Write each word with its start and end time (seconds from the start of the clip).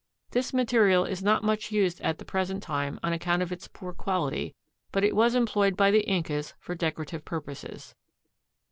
This 0.31 0.51
material 0.51 1.05
is 1.05 1.21
not 1.21 1.43
much 1.43 1.71
used 1.71 2.01
at 2.01 2.17
the 2.17 2.25
present 2.25 2.63
time 2.63 2.99
on 3.03 3.13
account 3.13 3.43
of 3.43 3.51
its 3.51 3.67
poor 3.67 3.93
quality 3.93 4.55
but 4.91 5.03
it 5.03 5.15
was 5.15 5.35
employed 5.35 5.77
by 5.77 5.91
the 5.91 6.09
Incas 6.09 6.55
for 6.57 6.73
decorative 6.73 7.23
purposes. 7.23 7.93